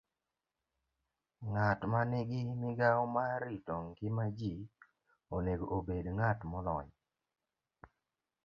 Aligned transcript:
Ng'at 1.49 1.79
ma 1.91 2.01
nigi 2.11 2.39
migawo 2.61 3.03
mar 3.15 3.33
rito 3.47 3.75
ngima 3.87 4.25
ji 4.37 4.53
onego 5.35 5.65
obed 5.77 6.05
ng'at 6.15 6.39
molony 6.51 6.89